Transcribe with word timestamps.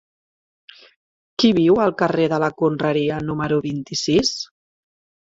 Qui 1.43 1.51
viu 1.57 1.77
al 1.83 1.93
carrer 1.99 2.25
de 2.31 2.39
la 2.45 2.49
Conreria 2.63 3.19
número 3.27 3.61
vint-i-sis? 3.67 4.33